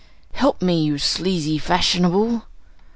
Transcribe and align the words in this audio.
Help 0.33 0.63
me 0.63 0.81
you 0.83 0.97
sleazy 0.97 1.59
fashionable!" 1.59 2.47